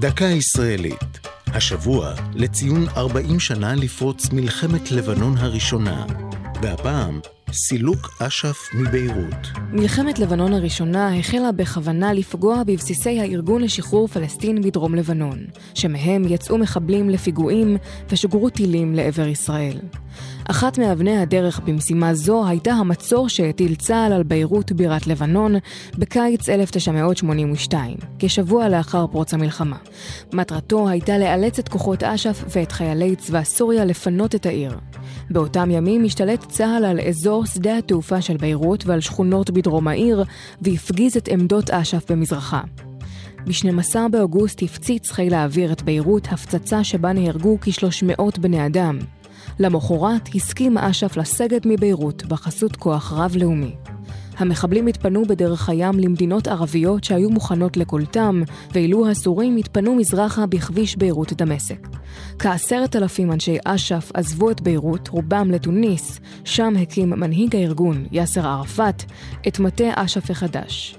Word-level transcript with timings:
דקה 0.00 0.24
ישראלית. 0.24 1.26
השבוע 1.46 2.14
לציון 2.34 2.88
40 2.96 3.40
שנה 3.40 3.74
לפרוץ 3.74 4.28
מלחמת 4.32 4.90
לבנון 4.90 5.36
הראשונה, 5.38 6.06
והפעם 6.62 7.20
סילוק 7.52 8.22
אש"ף 8.22 8.68
מביירות. 8.74 9.48
מלחמת 9.72 10.18
לבנון 10.18 10.52
הראשונה 10.52 11.18
החלה 11.18 11.52
בכוונה 11.52 12.12
לפגוע 12.12 12.62
בבסיסי 12.66 13.20
הארגון 13.20 13.62
לשחרור 13.62 14.08
פלסטין 14.08 14.62
בדרום 14.62 14.94
לבנון, 14.94 15.38
שמהם 15.74 16.24
יצאו 16.28 16.58
מחבלים 16.58 17.10
לפיגועים 17.10 17.76
ושוגרו 18.08 18.50
טילים 18.50 18.94
לעבר 18.94 19.26
ישראל. 19.26 19.78
אחת 20.50 20.78
מאבני 20.78 21.18
הדרך 21.18 21.60
במשימה 21.60 22.14
זו 22.14 22.46
הייתה 22.48 22.72
המצור 22.72 23.28
שהטיל 23.28 23.74
צה"ל 23.74 24.12
על 24.12 24.22
ביירות 24.22 24.72
בירת 24.72 25.06
לבנון 25.06 25.54
בקיץ 25.98 26.48
1982, 26.48 27.96
כשבוע 28.18 28.68
לאחר 28.68 29.06
פרוץ 29.06 29.34
המלחמה. 29.34 29.76
מטרתו 30.32 30.88
הייתה 30.88 31.18
לאלץ 31.18 31.58
את 31.58 31.68
כוחות 31.68 32.02
אש"ף 32.02 32.44
ואת 32.56 32.72
חיילי 32.72 33.16
צבא 33.16 33.44
סוריה 33.44 33.84
לפנות 33.84 34.34
את 34.34 34.46
העיר. 34.46 34.78
באותם 35.30 35.70
ימים 35.70 36.04
השתלט 36.04 36.44
צה"ל 36.48 36.84
על 36.84 37.00
אזור 37.00 37.46
שדה 37.46 37.78
התעופה 37.78 38.20
של 38.20 38.36
ביירות 38.36 38.86
ועל 38.86 39.00
שכונות 39.00 39.50
בדרום 39.50 39.88
העיר, 39.88 40.24
והפגיז 40.62 41.16
את 41.16 41.28
עמדות 41.28 41.70
אש"ף 41.70 42.10
במזרחה. 42.10 42.60
ב-12 43.46 43.96
באוגוסט 44.10 44.62
הפציץ 44.62 45.10
חיל 45.10 45.34
האוויר 45.34 45.72
את 45.72 45.82
ביירות 45.82 46.28
הפצצה 46.30 46.84
שבה 46.84 47.12
נהרגו 47.12 47.58
כ-300 47.60 48.40
בני 48.40 48.66
אדם. 48.66 48.98
למחרת 49.58 50.28
הסכים 50.34 50.78
אש"ף 50.78 51.16
לסגת 51.16 51.66
מביירות 51.66 52.24
בחסות 52.24 52.76
כוח 52.76 53.12
רב-לאומי. 53.12 53.74
המחבלים 54.40 54.86
התפנו 54.86 55.24
בדרך 55.24 55.68
הים 55.68 55.98
למדינות 55.98 56.48
ערביות 56.48 57.04
שהיו 57.04 57.30
מוכנות 57.30 57.76
לקולטם, 57.76 58.42
ואילו 58.72 59.08
הסורים 59.08 59.56
התפנו 59.56 59.94
מזרחה 59.94 60.46
בכביש 60.46 60.96
ביירות 60.96 61.32
דמשק. 61.32 61.88
כעשרת 62.38 62.96
אלפים 62.96 63.32
אנשי 63.32 63.56
אש"ף 63.64 64.10
עזבו 64.14 64.50
את 64.50 64.60
ביירות, 64.60 65.08
רובם 65.08 65.50
לתוניס, 65.50 66.20
שם 66.44 66.74
הקים 66.82 67.10
מנהיג 67.10 67.56
הארגון, 67.56 68.06
יאסר 68.12 68.46
ערפאת, 68.46 69.02
את 69.48 69.58
מטה 69.58 69.84
אש"ף 69.94 70.30
החדש. 70.30 70.96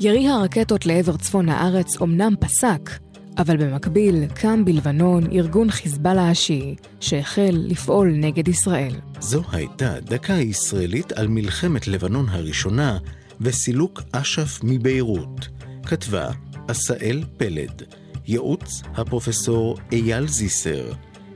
ירי 0.00 0.28
הרקטות 0.28 0.86
לעבר 0.86 1.16
צפון 1.16 1.48
הארץ 1.48 2.00
אומנם 2.00 2.34
פסק, 2.40 2.90
אבל 3.38 3.56
במקביל 3.56 4.26
קם 4.34 4.64
בלבנון 4.64 5.26
ארגון 5.32 5.70
חיזבאללה 5.70 6.30
השיעי, 6.30 6.74
שהחל 7.00 7.50
לפעול 7.52 8.12
נגד 8.16 8.48
ישראל. 8.48 8.94
זו 9.20 9.42
הייתה 9.52 10.00
דקה 10.00 10.32
ישראלית 10.32 11.12
על 11.12 11.28
מלחמת 11.28 11.88
לבנון 11.88 12.28
הראשונה 12.28 12.98
וסילוק 13.40 14.02
אש"ף 14.12 14.60
מביירות. 14.62 15.48
כתבה 15.86 16.30
עשאל 16.68 17.24
פלד, 17.36 17.82
ייעוץ 18.26 18.82
הפרופסור 18.94 19.78
אייל 19.92 20.28
זיסר, 20.28 20.92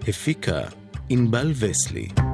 הפיקה 0.09 0.61
ענבל 1.09 1.53
וסלי. 1.59 2.26